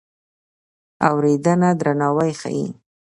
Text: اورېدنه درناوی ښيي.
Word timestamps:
اورېدنه 1.07 1.69
درناوی 1.79 2.31
ښيي. 2.39 2.67